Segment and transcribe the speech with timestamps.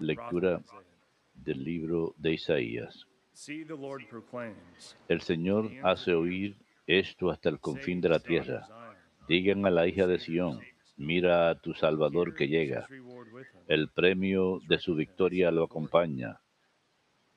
[0.00, 0.60] Lectura
[1.34, 3.06] del libro de Isaías.
[3.32, 4.96] See the Lord proclaims.
[5.08, 8.66] El Señor hace oír esto hasta el confín de la tierra.
[9.28, 10.60] Digan a la hija de Sión,
[10.96, 12.88] mira a tu Salvador que llega.
[13.68, 16.40] El premio de su victoria lo acompaña.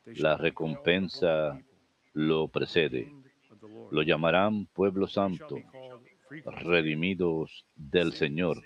[0.05, 1.59] La recompensa
[2.13, 3.13] lo precede.
[3.91, 5.57] Lo llamarán pueblo santo,
[6.45, 8.63] redimidos del Señor.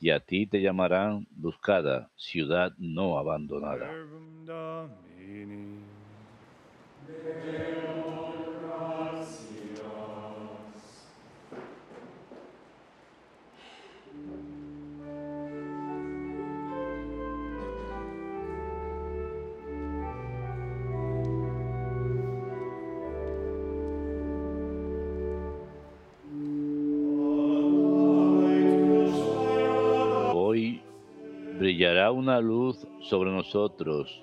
[0.00, 3.96] Y a ti te llamarán buscada, ciudad no abandonada.
[31.88, 34.22] Una luz sobre nosotros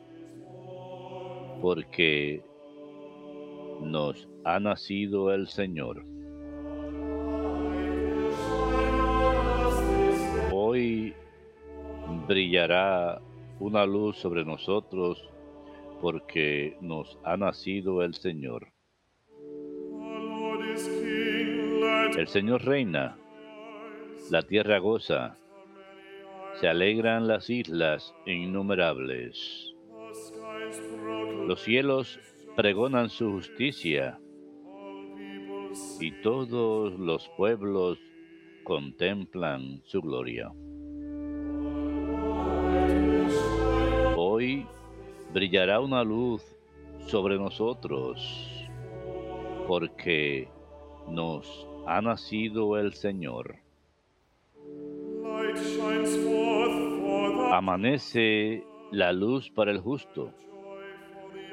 [1.62, 2.44] porque
[3.82, 6.06] nos ha nacido el Señor.
[10.54, 11.16] Hoy
[12.28, 13.20] brillará
[13.60, 15.28] una luz sobre nosotros
[16.02, 18.68] porque nos ha nacido el Señor.
[22.16, 23.18] El Señor reina,
[24.30, 25.38] la tierra goza,
[26.60, 29.74] se alegran las islas innumerables.
[31.48, 32.20] Los cielos
[32.56, 34.20] pregonan su justicia
[36.00, 38.00] y todos los pueblos
[38.64, 40.52] contemplan su gloria.
[44.16, 44.66] Hoy
[45.34, 46.42] brillará una luz
[47.08, 48.18] sobre nosotros
[49.68, 50.48] porque
[51.10, 53.65] nos ha nacido el Señor.
[57.58, 60.34] Amanece la luz para el justo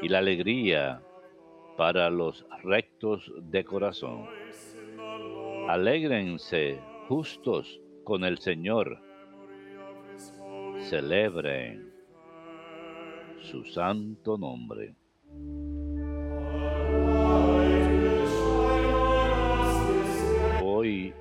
[0.02, 1.00] y la alegría
[1.76, 4.26] para los rectos de corazón.
[5.68, 8.98] Alégrense justos con el Señor.
[10.90, 11.92] Celebren
[13.38, 14.96] su santo nombre.
[20.64, 21.14] Hoy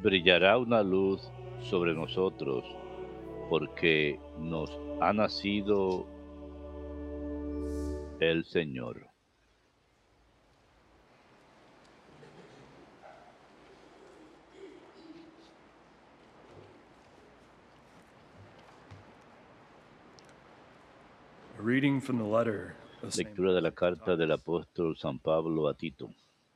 [0.00, 1.28] brillará una luz
[1.60, 2.64] sobre nosotros
[3.48, 4.70] porque nos
[5.00, 6.06] ha nacido
[8.20, 9.06] el Señor.
[21.60, 25.74] Reading from the letter of Saint Lectura de la carta del apóstol San Pablo a
[25.74, 26.08] Tito.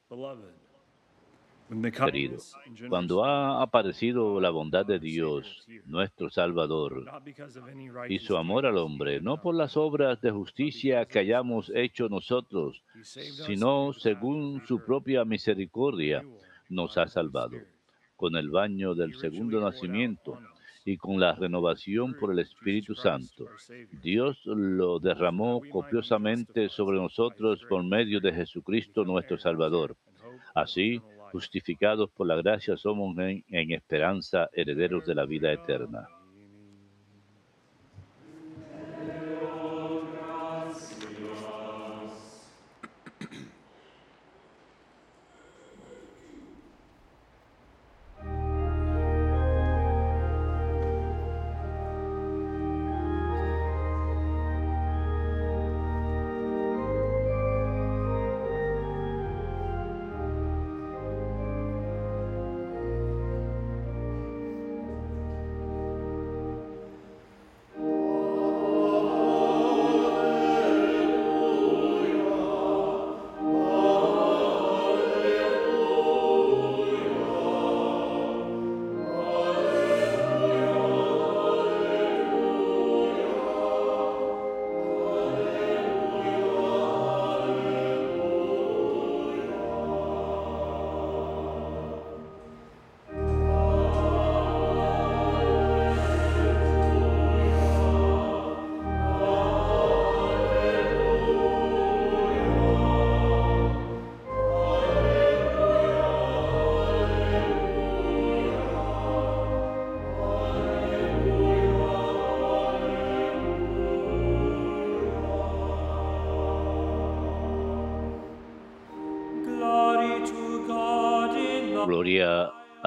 [0.08, 0.61] Beloved,
[1.70, 2.36] Querido,
[2.88, 7.06] cuando ha aparecido la bondad de Dios, nuestro Salvador,
[8.08, 12.82] y su amor al hombre, no por las obras de justicia que hayamos hecho nosotros,
[13.02, 16.22] sino según su propia misericordia,
[16.68, 17.56] nos ha salvado,
[18.16, 20.38] con el baño del segundo nacimiento
[20.84, 23.46] y con la renovación por el Espíritu Santo.
[24.02, 29.96] Dios lo derramó copiosamente sobre nosotros por medio de Jesucristo nuestro Salvador.
[30.54, 31.00] Así,
[31.32, 36.06] justificados por la gracia, somos en, esperanza herederos de la vida eterna.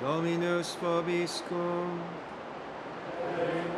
[0.00, 2.00] Dominus vobiscum.
[3.38, 3.76] Et.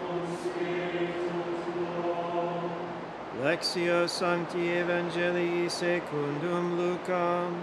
[3.41, 7.55] Lectio Sancti Evangelii secundum Lucam.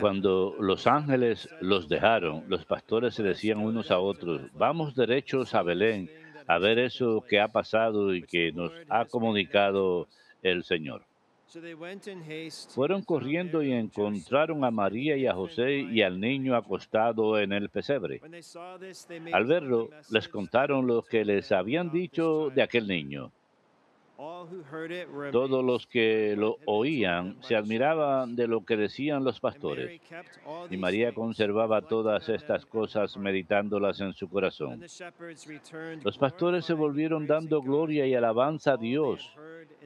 [0.00, 5.62] Cuando los ángeles los dejaron, los pastores se decían unos a otros, vamos derechos a
[5.62, 6.10] Belén
[6.46, 10.06] a ver eso que ha pasado y que nos ha comunicado
[10.42, 11.02] el Señor.
[11.46, 12.74] So they went in haste.
[12.74, 17.70] Fueron corriendo y encontraron a María y a José y al niño acostado en el
[17.70, 18.20] pesebre.
[19.32, 23.32] Al verlo, les contaron lo que les habían dicho de aquel niño.
[25.30, 30.00] Todos los que lo oían se admiraban de lo que decían los pastores.
[30.70, 34.84] Y María conservaba todas estas cosas meditándolas en su corazón.
[36.02, 39.30] Los pastores se volvieron dando gloria y alabanza a Dios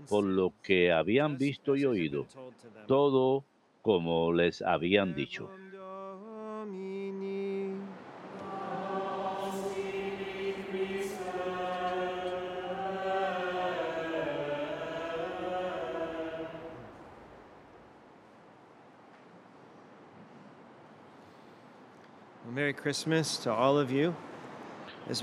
[0.09, 2.27] por lo que habían visto y oído,
[2.87, 3.45] todo
[3.83, 5.51] como les habían dicho.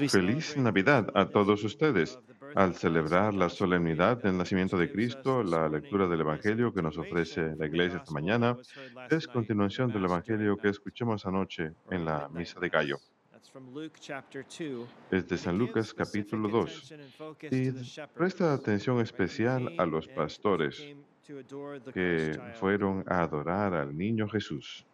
[0.09, 2.19] Feliz Navidad a todos ustedes.
[2.55, 7.55] Al celebrar la solemnidad del nacimiento de Cristo, la lectura del Evangelio que nos ofrece
[7.55, 8.57] la Iglesia esta mañana
[9.11, 12.97] es continuación del Evangelio que escuchamos anoche en la Misa de Gallo.
[12.97, 13.19] Mass.
[13.31, 14.87] That's from Luke chapter 2.
[15.11, 17.71] Es de San Lucas capítulo 2 attention and focus y
[18.17, 20.83] presta atención especial a los pastores
[21.93, 24.85] que fueron a adorar al niño Jesús.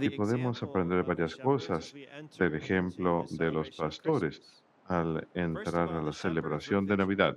[0.00, 1.94] Y podemos aprender varias cosas
[2.38, 4.42] del ejemplo de los pastores
[4.86, 6.96] al entrar a la celebración de.
[6.96, 7.36] Navidad.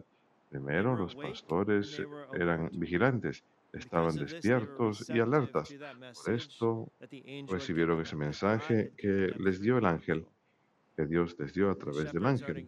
[0.50, 2.02] Primero, los pastores
[2.34, 3.44] eran vigilantes,
[3.74, 5.74] estaban despiertos y alertas.
[6.26, 6.92] Por esto
[7.50, 10.26] recibieron ese mensaje que les dio el ángel.
[10.98, 12.66] Que Dios les dio a través del ángel.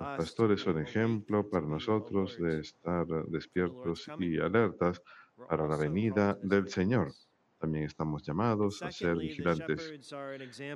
[0.00, 5.02] Los pastores son ejemplo para nosotros de estar despiertos y alertas
[5.46, 7.12] para la venida del Señor.
[7.58, 9.92] También estamos llamados a ser vigilantes.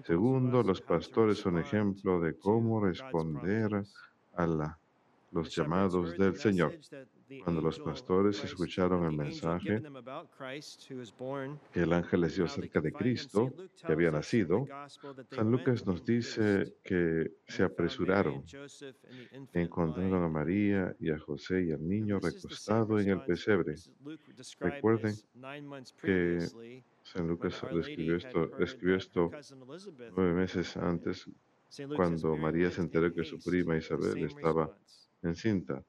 [0.04, 3.82] Segundo, los pastores son ejemplo de cómo responder
[4.34, 4.78] a la-
[5.30, 6.72] los llamados del Señor.
[7.44, 9.82] Cuando los pastores escucharon el mensaje
[11.72, 12.92] que el ángel les dio acerca de.
[12.92, 13.52] Cristo,
[13.84, 14.66] que había nacido,
[15.30, 18.44] San Lucas nos dice que se apresuraron,
[19.52, 20.28] encontraron a.
[20.28, 23.74] María y a José y al niño recostado en el pesebre.
[24.58, 25.14] Recuerden
[26.00, 26.38] que
[27.02, 28.50] San Lucas describió esto,
[28.94, 29.30] esto
[30.16, 31.26] nueve meses antes,
[31.96, 34.76] cuando María se enteró que su prima Isabel estaba
[35.22, 35.82] encinta.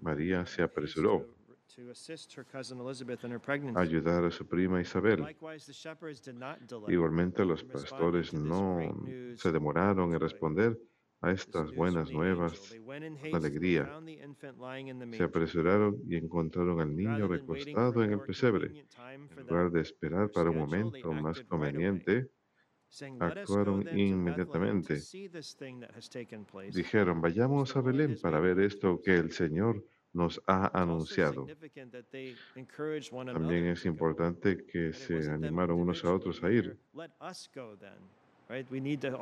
[0.00, 1.26] María se apresuró
[3.74, 5.24] a ayudar a su prima Isabel.
[6.88, 8.80] Igualmente los pastores no
[9.36, 10.78] se demoraron en responder
[11.22, 14.00] a estas buenas nuevas con alegría.
[15.12, 18.84] Se apresuraron y encontraron al niño recostado en el pesebre.
[19.12, 22.30] En lugar de esperar para un momento más conveniente,
[23.20, 25.00] actuaron inmediatamente.
[26.72, 31.46] Dijeron, vayamos a Belén para ver esto us." que el Señor nos ha anunciado.
[33.32, 36.64] También es importante que se animaron unos a otros a ir.
[36.64, 37.98] hear, Let us go then.
[38.48, 38.68] Right?
[38.70, 39.16] We need to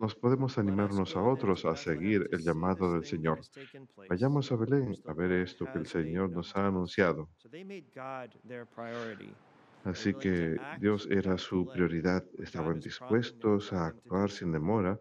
[0.00, 3.40] nos podemos animarnos a otros a seguir el llamado del Señor.
[4.08, 7.28] Vayamos a Belén a ver esto que el Señor nos ha anunciado.
[9.84, 12.24] Así que Dios era su prioridad.
[12.38, 14.98] Estaban dispuestos a actuar sin demora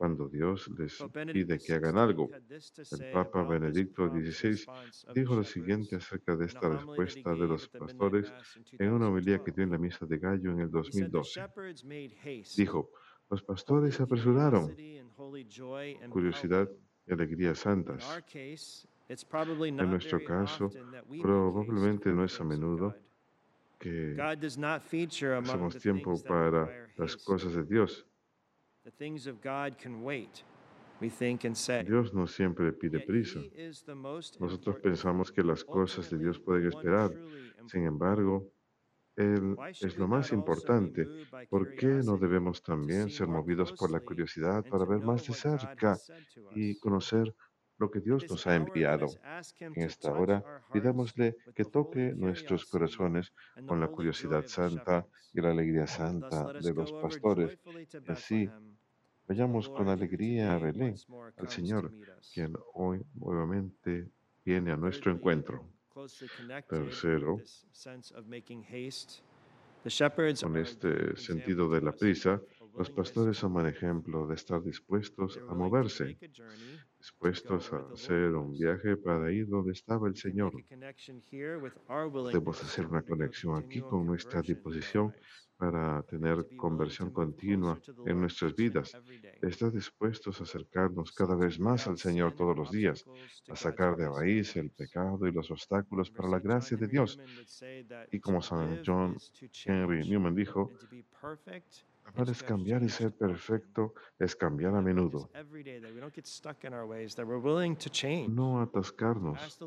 [0.00, 0.96] cuando Dios les
[1.32, 2.30] pide que hagan algo.
[2.32, 4.64] El Papa Benedicto XVI
[5.14, 8.32] dijo lo siguiente acerca de esta respuesta de los pastores
[8.78, 11.40] en una homilía que dio en la Misa de Gallo en el 2012.
[12.56, 12.90] Dijo,
[13.30, 14.76] los pastores se apresuraron.
[16.10, 16.68] Curiosidad
[17.06, 18.04] y alegría santas.
[19.08, 20.70] En nuestro caso,
[21.20, 22.94] probablemente no es a menudo
[23.78, 28.06] que hacemos tiempo para las cosas de Dios.
[31.86, 33.40] Dios no siempre pide prisa.
[34.38, 37.10] Nosotros pensamos que las cosas de Dios pueden esperar.
[37.66, 38.52] Sin embargo,
[39.20, 41.10] Em, Él es lo más importante.
[41.48, 46.00] ¿Por qué no debemos también ser movidos por la curiosidad para ver más de cerca
[46.48, 47.34] y conocer
[47.76, 49.08] lo que Dios nos ha enviado?
[49.74, 53.34] En esta hora, pidámosle que toque nuestros corazones
[53.66, 57.58] con la curiosidad santa y la alegría santa de los pastores.
[58.06, 58.48] Así,
[59.28, 60.94] vayamos con alegría a Belén,
[61.36, 61.94] al Señor,
[62.32, 64.10] quien hoy nuevamente
[64.44, 65.66] viene a nuestro encuentro.
[66.68, 67.40] Tercero,
[70.40, 72.40] con este sentido de la prisa,
[72.76, 76.16] los pastores son ejemplo de estar dispuestos a moverse,
[76.98, 80.52] dispuestos a hacer un viaje para ir donde estaba el Señor.
[81.96, 85.14] Podemos hacer una conexión aquí con nuestra disposición
[85.60, 88.96] para tener conversión continua en nuestras vidas.
[89.42, 93.04] Estás dispuestos a acercarnos cada vez más al Señor todos los días,
[93.50, 97.20] a sacar de raíz el pecado y los obstáculos para la gracia de Dios.
[98.10, 99.18] Y como San John
[99.66, 100.70] Henry Newman dijo,
[102.04, 105.28] amar es cambiar y ser perfecto es cambiar a menudo.
[108.28, 109.60] No atascarnos.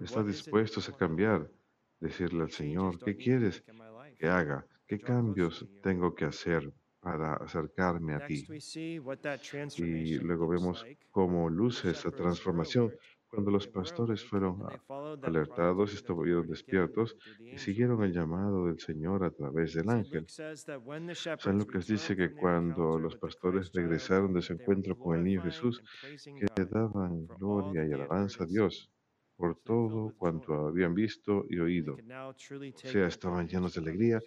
[0.00, 1.50] Estás dispuestos a cambiar
[1.98, 3.64] decirle al Señor, ¿qué quieres
[4.20, 4.66] que haga?
[4.86, 8.46] ¿Qué cambios tengo que hacer para acercarme a ti?
[9.78, 12.92] Y luego vemos cómo luce esta transformación
[13.30, 14.60] cuando los pastores fueron
[15.22, 20.26] alertados, estuvieron despiertos y siguieron el llamado del Señor a través del ángel.
[20.28, 25.80] San Lucas dice que cuando los pastores regresaron de su encuentro con el niño Jesús,
[26.24, 28.90] que daban gloria y alabanza a Dios
[29.40, 31.96] por todo cuanto habían visto y oído.
[31.96, 32.34] O
[32.74, 34.20] sea, estaban llenos de alegría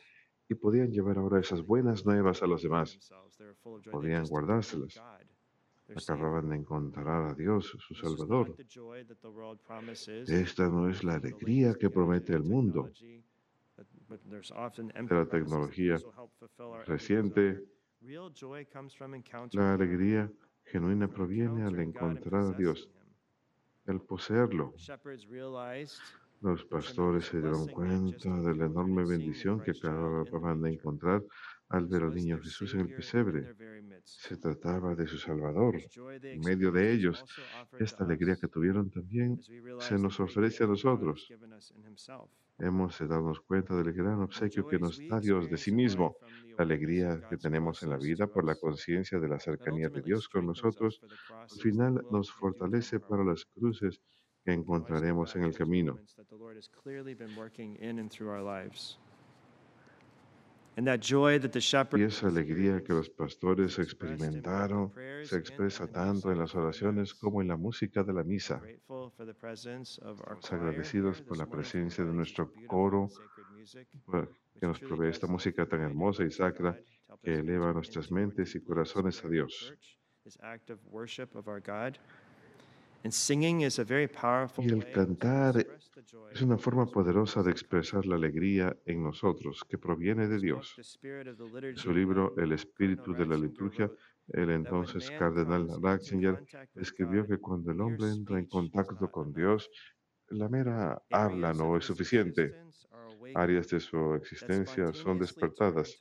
[0.49, 2.97] y podían llevar ahora esas buenas nuevas a los demás.
[3.91, 4.99] Podían guardárselas.
[5.95, 8.55] Acababan de encontrar a Dios, su Salvador.
[10.27, 12.89] Esta no es la alegría que promete el mundo.
[14.09, 15.97] De la tecnología
[16.87, 17.63] reciente,
[19.51, 20.31] la alegría
[20.65, 22.89] genuina proviene al encontrar a Dios
[23.87, 24.73] al poseerlo.
[26.41, 31.23] Los pastores se dieron cuenta de la enorme bendición que acababan de encontrar
[31.69, 33.55] al ver al niño Jesús en el pesebre.
[34.03, 35.75] Se trataba de su Salvador.
[36.21, 37.23] En medio de ellos,
[37.79, 39.39] esta alegría que tuvieron también
[39.79, 41.31] se nos ofrece a nosotros
[42.59, 46.15] hemos dado cuenta del gran obsequio que nos da Dios de sí mismo,
[46.57, 50.29] la alegría que tenemos en la vida por la conciencia de la cercanía de Dios
[50.29, 54.01] con nosotros, al final nos fortalece para las cruces
[54.43, 55.97] que encontraremos en el camino.
[61.99, 64.91] Y esa alegría que los pastores experimentaron
[65.25, 68.61] se expresa tanto en las oraciones como en la música de la misa.
[68.65, 73.09] Estamos agradecidos por la presencia de nuestro coro
[74.59, 76.77] que nos provee esta música tan hermosa y sacra
[77.21, 79.73] que eleva nuestras mentes y corazones a Dios.
[84.57, 85.65] Y el cantar
[86.31, 90.97] es una forma poderosa de expresar la alegría en nosotros que proviene de Dios.
[91.03, 93.91] En su libro El espíritu de la liturgia,
[94.29, 96.43] el entonces cardenal Ratzinger
[96.75, 99.69] escribió que cuando el hombre entra en contacto con Dios,
[100.29, 102.55] la mera habla no es suficiente.
[103.35, 105.97] Áreas de su existencia son despertadas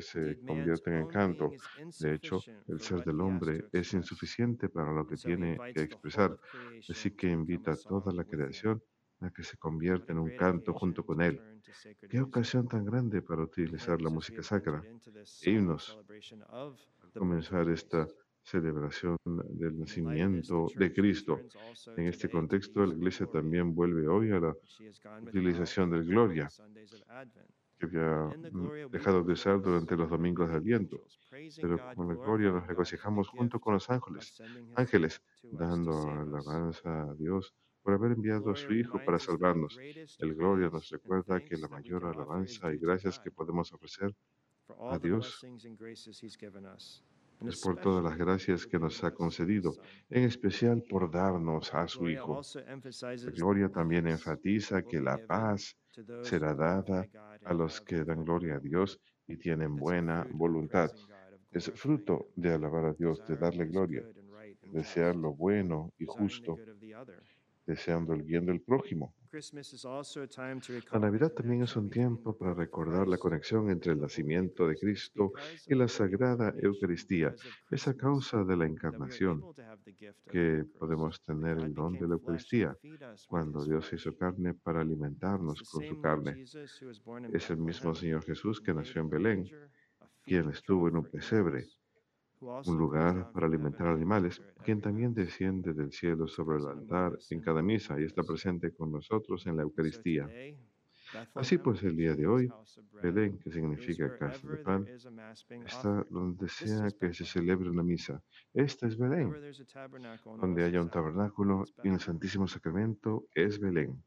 [0.00, 1.50] se convierten en canto.
[2.00, 6.36] De hecho, el ser del hombre es insuficiente para lo que tiene que expresar,
[6.88, 8.82] así que invita a toda la creación
[9.20, 11.40] a que se convierta en un canto junto con él.
[12.10, 14.82] Qué ocasión tan grande para utilizar la música sacra,
[15.44, 18.06] himnos, e al comenzar esta
[18.42, 21.40] celebración del nacimiento de Cristo.
[21.96, 24.56] En este contexto, la Iglesia también vuelve hoy a la
[25.22, 26.48] utilización del gloria
[27.88, 31.04] que había mm, dejado de usar durante los domingos de aliento.
[31.60, 34.40] Pero con la gloria nos regocijamos junto con los ángeles,
[34.74, 39.78] ángeles, dando alabanza a Dios por haber enviado a su Hijo para salvarnos.
[40.18, 44.14] El gloria nos recuerda que la mayor alabanza y gracias que podemos ofrecer
[44.90, 45.40] a Dios
[47.46, 49.74] es por todas las gracias que nos ha concedido,
[50.10, 52.40] en especial por darnos a su Hijo.
[53.00, 55.76] La gloria también enfatiza que la paz
[56.22, 57.06] será dada
[57.44, 60.90] a los que dan gloria a Dios y tienen buena voluntad.
[61.50, 64.02] Es fruto de alabar a Dios, de darle gloria,
[64.72, 66.58] desear lo bueno y justo,
[67.66, 69.14] deseando el bien del prójimo.
[70.92, 75.32] La Navidad también es un tiempo para recordar la conexión entre el nacimiento de Cristo
[75.66, 77.34] y la Sagrada Eucaristía.
[77.70, 79.42] Es a causa de la encarnación
[80.30, 82.76] que podemos tener el don de la Eucaristía,
[83.26, 86.44] cuando Dios hizo carne para alimentarnos con su carne.
[87.32, 89.50] Es el mismo Señor Jesús que nació en Belén,
[90.22, 91.66] quien estuvo en un pesebre,
[92.66, 97.62] un lugar para alimentar animales, quien también desciende del cielo sobre el altar en cada
[97.62, 100.32] misa y está presente con nosotros en la Eucaristía.
[101.34, 102.48] Así pues, el día de hoy,
[103.02, 104.86] Belén, que significa casa de pan,
[105.66, 108.22] está donde sea que se celebre una misa.
[108.52, 109.32] Esta es Belén.
[110.40, 114.02] Donde haya un tabernáculo y un Santísimo Sacramento es Belén.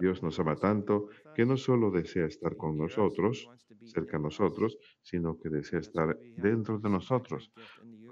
[0.00, 3.48] Dios nos ama tanto que no solo desea estar con nosotros,
[3.84, 7.50] cerca de nosotros, sino que desea estar dentro de nosotros.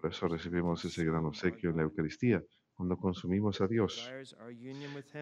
[0.00, 2.42] Por eso recibimos ese gran obsequio en la Eucaristía,
[2.76, 4.10] cuando consumimos a Dios.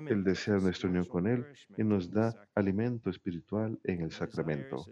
[0.08, 1.46] Él desea nuestra unión con Él
[1.76, 4.84] y nos da alimento espiritual en el sacramento.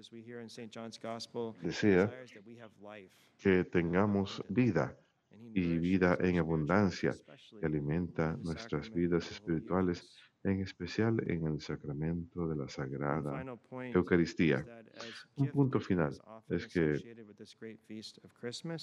[1.60, 2.12] Desea
[3.38, 4.96] que tengamos vida
[5.54, 7.14] y vida en abundancia
[7.58, 13.44] que alimenta nuestras vidas espirituales en especial en el sacramento de la Sagrada
[13.94, 14.66] Eucaristía.
[15.36, 16.12] Un punto final
[16.48, 16.98] es que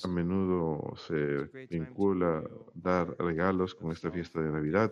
[0.03, 4.91] a menudo se vincula dar regalos con esta fiesta de Navidad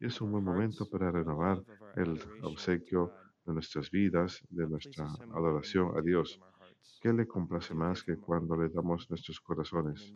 [0.00, 1.62] y es un buen momento para renovar
[1.96, 3.12] el obsequio
[3.44, 6.40] de nuestras vidas, de nuestra adoración a Dios.
[7.00, 10.12] ¿Qué le complace más que cuando le damos nuestros corazones?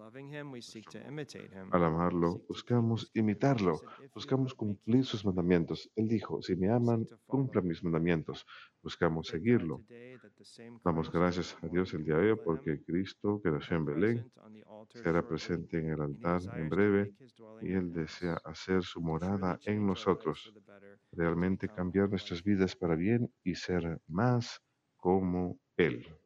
[1.70, 3.80] Al amarlo, buscamos imitarlo,
[4.14, 5.90] buscamos cumplir sus mandamientos.
[5.94, 8.46] Él dijo, si me aman, cumplan mis mandamientos.
[8.82, 9.84] Buscamos seguirlo.
[10.82, 14.32] Damos gracias a Dios el día de hoy porque Cristo, que nació en Belén,
[14.94, 17.14] será presente en el altar en breve
[17.60, 20.52] y Él desea hacer su morada en nosotros,
[21.12, 24.60] realmente cambiar nuestras vidas para bien y ser más
[24.96, 26.19] como Él.